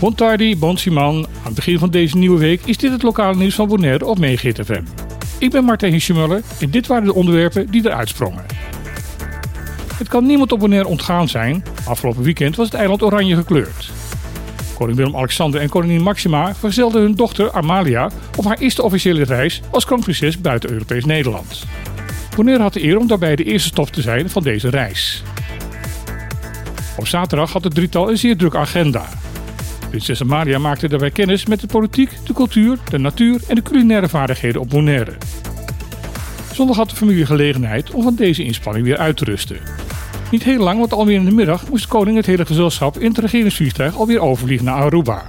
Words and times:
Bontardi, 0.00 0.56
Bonsiman. 0.56 1.14
Aan 1.14 1.44
het 1.44 1.54
begin 1.54 1.78
van 1.78 1.90
deze 1.90 2.16
nieuwe 2.16 2.38
week 2.38 2.60
is 2.64 2.76
dit 2.76 2.92
het 2.92 3.02
lokale 3.02 3.36
nieuws 3.36 3.54
van 3.54 3.68
Bonaire 3.68 4.06
op 4.06 4.18
Megahit 4.18 4.60
FM. 4.64 4.82
Ik 5.38 5.50
ben 5.50 5.64
Martijn 5.64 5.92
Hischemuller 5.92 6.42
en 6.60 6.70
dit 6.70 6.86
waren 6.86 7.04
de 7.04 7.14
onderwerpen 7.14 7.70
die 7.70 7.86
eruit 7.86 8.08
sprongen. 8.08 8.44
Het 9.94 10.08
kan 10.08 10.26
niemand 10.26 10.52
op 10.52 10.58
Bonaire 10.58 10.88
ontgaan 10.88 11.28
zijn. 11.28 11.64
Afgelopen 11.84 12.22
weekend 12.22 12.56
was 12.56 12.66
het 12.66 12.74
eiland 12.74 13.02
oranje 13.02 13.36
gekleurd. 13.36 13.90
Koning 14.74 14.96
Willem-Alexander 14.96 15.60
en 15.60 15.68
koningin 15.68 16.02
Maxima 16.02 16.54
verzelden 16.54 17.02
hun 17.02 17.14
dochter 17.14 17.52
Amalia 17.52 18.10
op 18.36 18.44
haar 18.44 18.58
eerste 18.58 18.82
officiële 18.82 19.24
reis 19.24 19.60
als 19.70 19.84
kroonprinses 19.84 20.40
buiten 20.40 20.70
Europees 20.70 21.04
Nederland. 21.04 21.64
Bonaire 22.36 22.62
had 22.62 22.72
de 22.72 22.84
eer 22.84 22.98
om 22.98 23.06
daarbij 23.06 23.36
de 23.36 23.44
eerste 23.44 23.68
stop 23.68 23.88
te 23.88 24.02
zijn 24.02 24.30
van 24.30 24.42
deze 24.42 24.70
reis. 24.70 25.22
Op 26.98 27.06
zaterdag 27.06 27.52
had 27.52 27.64
het 27.64 27.74
drietal 27.74 28.10
een 28.10 28.18
zeer 28.18 28.36
druk 28.36 28.54
agenda. 28.54 29.08
Prinses 29.88 30.22
Amalia 30.22 30.58
maakte 30.58 30.88
daarbij 30.88 31.10
kennis 31.10 31.46
met 31.46 31.60
de 31.60 31.66
politiek, 31.66 32.10
de 32.26 32.32
cultuur, 32.32 32.78
de 32.90 32.98
natuur 32.98 33.40
en 33.48 33.54
de 33.54 33.62
culinaire 33.62 34.08
vaardigheden 34.08 34.60
op 34.60 34.68
Bonaire. 34.68 35.16
Zondag 36.52 36.76
had 36.76 36.90
de 36.90 36.96
familie 36.96 37.26
gelegenheid 37.26 37.90
om 37.90 38.02
van 38.02 38.14
deze 38.14 38.44
inspanning 38.44 38.84
weer 38.84 38.96
uit 38.96 39.16
te 39.16 39.24
rusten. 39.24 39.58
Niet 40.30 40.42
heel 40.42 40.62
lang, 40.62 40.78
want 40.78 40.92
alweer 40.92 41.16
in 41.16 41.24
de 41.24 41.30
middag 41.30 41.68
moest 41.68 41.82
de 41.82 41.88
koning 41.88 42.16
het 42.16 42.26
hele 42.26 42.46
gezelschap 42.46 42.98
in 42.98 43.08
het 43.08 43.18
regeringsvliegtuig 43.18 43.96
alweer 43.96 44.20
overvliegen 44.20 44.66
naar 44.66 44.82
Aruba. 44.82 45.22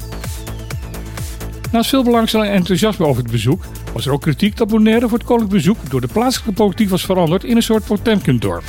Naast 1.71 1.89
veel 1.89 2.03
belangstelling 2.03 2.49
en 2.49 2.55
enthousiasme 2.55 3.05
over 3.05 3.23
het 3.23 3.31
bezoek, 3.31 3.63
was 3.93 4.05
er 4.05 4.11
ook 4.11 4.21
kritiek 4.21 4.57
dat 4.57 4.67
Bonaire 4.67 5.07
voor 5.07 5.17
het 5.17 5.27
koninklijk 5.27 5.63
bezoek 5.63 5.89
door 5.89 6.01
de 6.01 6.07
plaatselijke 6.07 6.53
politiek 6.53 6.89
was 6.89 7.05
veranderd 7.05 7.43
in 7.43 7.55
een 7.55 7.63
soort 7.63 7.85
Potemkin-dorp. 7.85 8.63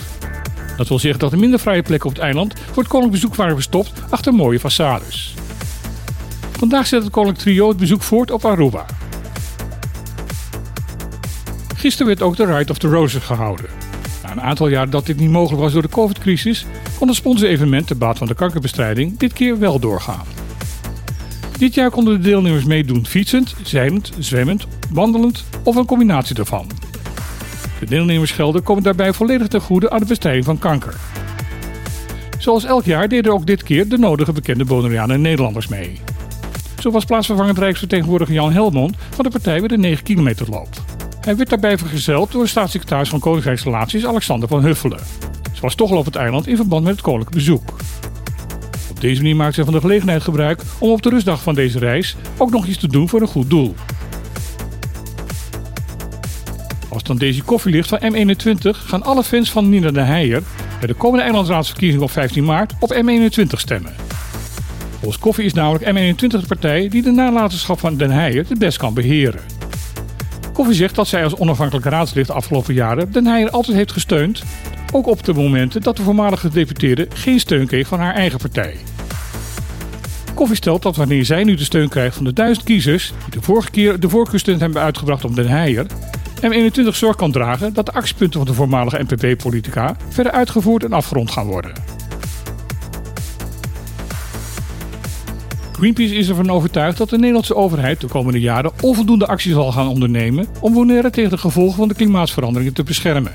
Dat 0.80 0.88
wil 0.88 0.98
zeggen 0.98 1.20
dat 1.20 1.32
er 1.32 1.38
minder 1.38 1.60
vrije 1.60 1.82
plekken 1.82 2.08
op 2.08 2.14
het 2.14 2.24
eiland 2.24 2.54
voor 2.54 2.82
het 2.82 2.92
koninklijk 2.92 3.22
bezoek 3.22 3.34
waren 3.34 3.54
verstopt 3.54 3.92
achter 4.10 4.34
mooie 4.34 4.60
façades. 4.60 5.34
Vandaag 6.50 6.86
zet 6.86 7.02
het 7.02 7.12
koninklijk 7.12 7.42
trio 7.42 7.68
het 7.68 7.76
bezoek 7.76 8.02
voort 8.02 8.30
op 8.30 8.44
Aruba. 8.44 8.86
Gisteren 11.76 12.06
werd 12.06 12.22
ook 12.22 12.36
de 12.36 12.56
Ride 12.56 12.72
of 12.72 12.78
the 12.78 12.88
Roses 12.88 13.22
gehouden. 13.22 13.66
Na 14.22 14.30
een 14.30 14.40
aantal 14.40 14.68
jaar 14.68 14.90
dat 14.90 15.06
dit 15.06 15.16
niet 15.16 15.30
mogelijk 15.30 15.62
was 15.62 15.72
door 15.72 15.82
de 15.82 15.88
COVID-crisis, 15.88 16.66
kon 16.98 17.08
het 17.08 17.16
sponsorevenement 17.16 17.86
te 17.86 17.94
baat 17.94 18.18
van 18.18 18.26
de 18.26 18.34
kankerbestrijding 18.34 19.18
dit 19.18 19.32
keer 19.32 19.58
wel 19.58 19.78
doorgaan. 19.78 20.26
Dit 21.58 21.74
jaar 21.74 21.90
konden 21.90 22.14
de 22.14 22.28
deelnemers 22.28 22.64
meedoen 22.64 23.06
fietsend, 23.06 23.54
zeilend, 23.62 24.12
zwemmend, 24.18 24.66
wandelend 24.90 25.44
of 25.62 25.76
een 25.76 25.86
combinatie 25.86 26.34
daarvan. 26.34 26.89
De 27.80 27.86
deelnemersgelden 27.86 28.62
komen 28.62 28.82
daarbij 28.82 29.12
volledig 29.12 29.48
ten 29.48 29.60
goede 29.60 29.90
aan 29.90 30.00
de 30.00 30.06
bestrijding 30.06 30.44
van 30.44 30.58
kanker. 30.58 30.94
Zoals 32.38 32.64
elk 32.64 32.84
jaar 32.84 33.08
deden 33.08 33.32
ook 33.32 33.46
dit 33.46 33.62
keer 33.62 33.88
de 33.88 33.98
nodige 33.98 34.32
bekende 34.32 34.64
Bonaireanen 34.64 35.14
en 35.14 35.20
Nederlanders 35.20 35.68
mee. 35.68 36.00
Zo 36.78 36.90
was 36.90 37.04
plaatsvervangend 37.04 37.58
Rijksvertegenwoordiger 37.58 38.34
Jan 38.34 38.52
Helmond 38.52 38.96
van 39.10 39.24
de 39.24 39.30
partij 39.30 39.58
bij 39.58 39.68
de 39.68 39.78
9 39.78 40.04
kilometer 40.04 40.50
loop. 40.50 40.68
Hij 41.20 41.36
werd 41.36 41.48
daarbij 41.48 41.78
vergezeld 41.78 42.32
door 42.32 42.42
de 42.42 42.48
staatssecretaris 42.48 43.08
van 43.08 43.20
Koninkrijksrelaties 43.20 44.06
Alexander 44.06 44.48
van 44.48 44.62
Huffelen. 44.62 45.00
Ze 45.52 45.60
was 45.60 45.74
toch 45.74 45.90
al 45.90 45.98
op 45.98 46.04
het 46.04 46.16
eiland 46.16 46.46
in 46.46 46.56
verband 46.56 46.82
met 46.84 46.92
het 46.92 47.02
koninklijk 47.02 47.34
bezoek. 47.34 47.76
Op 48.90 49.00
deze 49.00 49.20
manier 49.20 49.36
maakte 49.36 49.54
zij 49.54 49.64
van 49.64 49.72
de 49.72 49.80
gelegenheid 49.80 50.22
gebruik 50.22 50.62
om 50.78 50.90
op 50.90 51.02
de 51.02 51.08
rustdag 51.08 51.42
van 51.42 51.54
deze 51.54 51.78
reis 51.78 52.16
ook 52.36 52.50
nog 52.50 52.66
iets 52.66 52.78
te 52.78 52.88
doen 52.88 53.08
voor 53.08 53.20
een 53.20 53.26
goed 53.26 53.50
doel. 53.50 53.74
Als 56.90 57.02
dan 57.02 57.16
deze 57.16 57.42
koffie 57.42 57.72
ligt 57.72 57.88
van 57.88 57.98
M21 57.98 58.70
gaan 58.70 59.02
alle 59.02 59.24
fans 59.24 59.50
van 59.50 59.68
Nina 59.68 59.90
de 59.90 60.00
Heijer 60.00 60.42
bij 60.78 60.86
de 60.86 60.94
komende 60.94 61.24
eilandsraadsverkiezingen 61.24 62.04
op 62.04 62.10
15 62.10 62.44
maart 62.44 62.72
op 62.80 62.94
M21 62.94 63.46
stemmen. 63.46 63.92
Volgens 64.90 65.20
Koffie 65.20 65.44
is 65.44 65.52
namelijk 65.52 65.84
M21 65.84 66.26
de 66.26 66.46
partij 66.48 66.88
die 66.88 67.02
de 67.02 67.10
nalatenschap 67.10 67.78
van 67.78 67.96
Den 67.96 68.10
Heijer 68.10 68.44
het 68.48 68.58
best 68.58 68.78
kan 68.78 68.94
beheren. 68.94 69.40
Koffie 70.52 70.74
zegt 70.74 70.94
dat 70.94 71.08
zij 71.08 71.24
als 71.24 71.36
onafhankelijk 71.36 71.86
raadslid 71.86 72.26
de 72.26 72.32
afgelopen 72.32 72.74
jaren 72.74 73.12
Den 73.12 73.26
Heijer 73.26 73.50
altijd 73.50 73.76
heeft 73.76 73.92
gesteund, 73.92 74.42
ook 74.92 75.06
op 75.06 75.24
de 75.24 75.32
momenten 75.32 75.82
dat 75.82 75.96
de 75.96 76.02
voormalige 76.02 76.46
gedeputeerde 76.46 77.08
geen 77.14 77.40
steun 77.40 77.66
kreeg 77.66 77.88
van 77.88 77.98
haar 77.98 78.14
eigen 78.14 78.38
partij. 78.38 78.76
Koffie 80.34 80.56
stelt 80.56 80.82
dat 80.82 80.96
wanneer 80.96 81.24
zij 81.24 81.44
nu 81.44 81.54
de 81.54 81.64
steun 81.64 81.88
krijgt 81.88 82.16
van 82.16 82.24
de 82.24 82.32
duizend 82.32 82.66
kiezers 82.66 83.12
die 83.24 83.40
de 83.40 83.46
vorige 83.46 83.70
keer 83.70 84.00
de 84.00 84.08
voorkeursteun 84.08 84.60
hebben 84.60 84.82
uitgebracht 84.82 85.24
op 85.24 85.34
Den 85.34 85.48
Heijer, 85.48 85.86
M21 86.40 86.96
zorg 86.96 87.16
kan 87.16 87.32
dragen 87.32 87.74
dat 87.74 87.86
de 87.86 87.92
actiepunten 87.92 88.38
van 88.38 88.48
de 88.48 88.54
voormalige 88.54 89.04
NPP-politica 89.08 89.96
verder 90.08 90.32
uitgevoerd 90.32 90.84
en 90.84 90.92
afgerond 90.92 91.30
gaan 91.30 91.46
worden. 91.46 91.72
Greenpeace 95.72 96.14
is 96.14 96.28
ervan 96.28 96.50
overtuigd 96.50 96.98
dat 96.98 97.08
de 97.08 97.16
Nederlandse 97.16 97.54
overheid 97.54 98.00
de 98.00 98.06
komende 98.06 98.40
jaren 98.40 98.72
onvoldoende 98.80 99.26
actie 99.26 99.52
zal 99.52 99.72
gaan 99.72 99.88
ondernemen 99.88 100.46
om 100.60 100.72
Bonaire 100.72 101.10
tegen 101.10 101.30
de 101.30 101.38
gevolgen 101.38 101.76
van 101.76 101.88
de 101.88 101.94
klimaatsveranderingen 101.94 102.74
te 102.74 102.82
beschermen. 102.82 103.32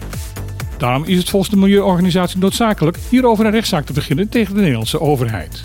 Daarom 0.77 1.03
is 1.03 1.17
het 1.17 1.29
volgens 1.29 1.51
de 1.51 1.57
milieuorganisatie 1.57 2.39
noodzakelijk 2.39 2.97
hierover 3.09 3.45
een 3.45 3.51
rechtszaak 3.51 3.85
te 3.85 3.93
beginnen 3.93 4.29
tegen 4.29 4.53
de 4.53 4.59
Nederlandse 4.59 4.99
overheid. 4.99 5.61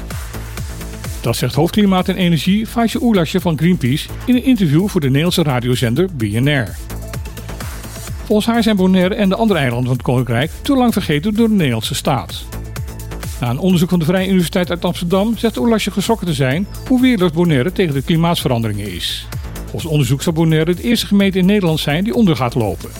Dat 1.21 1.37
zegt 1.37 1.55
hoofdklimaat 1.55 2.09
en 2.09 2.17
energie 2.17 2.67
Faisje 2.67 3.03
Oelasje 3.03 3.41
van 3.41 3.59
Greenpeace 3.59 4.09
in 4.27 4.35
een 4.35 4.45
interview 4.45 4.89
voor 4.89 5.01
de 5.01 5.07
Nederlandse 5.07 5.43
radiozender 5.43 6.09
BNR. 6.17 6.90
Volgens 8.31 8.51
haar 8.51 8.63
zijn 8.63 8.77
Bonaire 8.77 9.15
en 9.15 9.29
de 9.29 9.37
andere 9.37 9.59
eilanden 9.59 9.87
van 9.87 9.97
het 9.97 10.03
Koninkrijk 10.03 10.51
te 10.63 10.75
lang 10.75 10.93
vergeten 10.93 11.35
door 11.35 11.49
de 11.49 11.55
Nederlandse 11.55 11.95
staat. 11.95 12.45
Na 13.41 13.51
een 13.51 13.59
onderzoek 13.59 13.89
van 13.89 13.99
de 13.99 14.05
Vrije 14.05 14.29
Universiteit 14.29 14.71
uit 14.71 14.85
Amsterdam 14.85 15.37
zegt 15.37 15.57
Oelasje 15.57 15.91
geschrokken 15.91 16.27
te 16.27 16.35
zijn 16.35 16.67
hoe 16.89 17.01
weerloos 17.01 17.31
Bonaire 17.31 17.73
tegen 17.73 17.95
de 17.95 18.03
klimaatsveranderingen 18.03 18.93
is. 18.93 19.27
Volgens 19.63 19.93
onderzoek 19.93 20.23
zal 20.23 20.33
Bonaire 20.33 20.71
het 20.71 20.81
eerste 20.81 21.07
gemeente 21.07 21.39
in 21.39 21.47
Nederland 21.47 21.81
zijn 21.81 22.05
die 22.05 22.15
onder 22.15 22.37
gaat 22.37 22.55
lopen. 22.55 22.91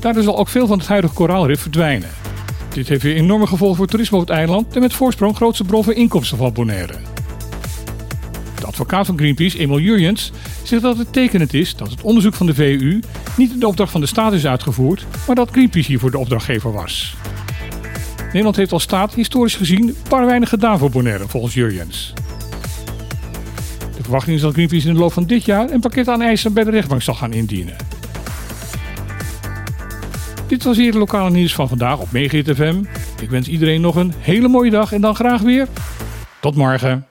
Daardoor 0.00 0.22
zal 0.22 0.38
ook 0.38 0.48
veel 0.48 0.66
van 0.66 0.78
het 0.78 0.88
huidige 0.88 1.14
koraalrif 1.14 1.60
verdwijnen. 1.60 2.10
Dit 2.72 2.88
heeft 2.88 3.02
weer 3.02 3.16
enorme 3.16 3.46
gevolgen 3.46 3.76
voor 3.76 3.86
toerisme 3.86 4.16
op 4.16 4.28
het 4.28 4.36
eiland 4.36 4.74
en 4.74 4.80
met 4.80 4.92
voorsprong 4.92 5.36
grootste 5.36 5.64
bron 5.64 5.84
voor 5.84 5.94
inkomsten 5.94 6.38
van 6.38 6.52
Bonaire. 6.52 7.15
De 8.76 8.82
advocaat 8.82 9.06
van 9.06 9.18
Greenpeace, 9.18 9.58
Emil 9.58 9.78
Jurjens, 9.78 10.32
zegt 10.62 10.82
dat 10.82 10.98
het 10.98 11.12
tekenend 11.12 11.54
is 11.54 11.76
dat 11.76 11.90
het 11.90 12.02
onderzoek 12.02 12.34
van 12.34 12.46
de 12.46 12.54
VU 12.54 13.00
niet 13.36 13.52
in 13.52 13.58
de 13.58 13.66
opdracht 13.66 13.90
van 13.90 14.00
de 14.00 14.06
staat 14.06 14.32
is 14.32 14.46
uitgevoerd, 14.46 15.06
maar 15.26 15.36
dat 15.36 15.50
Greenpeace 15.50 15.86
hiervoor 15.86 16.10
de 16.10 16.18
opdrachtgever 16.18 16.72
was. 16.72 17.14
Nederland 18.26 18.56
heeft 18.56 18.72
als 18.72 18.82
staat 18.82 19.14
historisch 19.14 19.54
gezien 19.54 19.96
paar 20.08 20.26
weinig 20.26 20.48
gedaan 20.48 20.78
voor 20.78 20.90
Bonaire, 20.90 21.28
volgens 21.28 21.54
Jurjens. 21.54 22.12
De 23.96 24.02
verwachting 24.02 24.36
is 24.36 24.42
dat 24.42 24.52
Greenpeace 24.52 24.88
in 24.88 24.94
de 24.94 25.00
loop 25.00 25.12
van 25.12 25.26
dit 25.26 25.44
jaar 25.44 25.70
een 25.70 25.80
pakket 25.80 26.08
aan 26.08 26.22
eisen 26.22 26.52
bij 26.52 26.64
de 26.64 26.70
rechtbank 26.70 27.02
zal 27.02 27.14
gaan 27.14 27.32
indienen. 27.32 27.76
Dit 30.46 30.64
was 30.64 30.76
hier 30.76 30.86
het 30.86 30.94
lokale 30.94 31.30
nieuws 31.30 31.54
van 31.54 31.68
vandaag 31.68 31.98
op 31.98 32.12
Megahit 32.12 32.54
FM. 32.54 32.82
Ik 33.20 33.30
wens 33.30 33.48
iedereen 33.48 33.80
nog 33.80 33.96
een 33.96 34.12
hele 34.18 34.48
mooie 34.48 34.70
dag 34.70 34.92
en 34.92 35.00
dan 35.00 35.14
graag 35.14 35.40
weer. 35.40 35.68
Tot 36.40 36.56
morgen. 36.56 37.06